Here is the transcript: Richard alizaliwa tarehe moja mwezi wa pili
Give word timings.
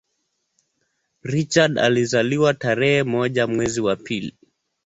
Richard 1.23 1.79
alizaliwa 1.79 2.53
tarehe 2.53 3.03
moja 3.03 3.47
mwezi 3.47 3.81
wa 3.81 3.95
pili 3.95 4.37